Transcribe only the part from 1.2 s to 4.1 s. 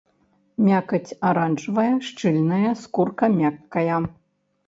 аранжавая, шчыльная, скурка мяккая.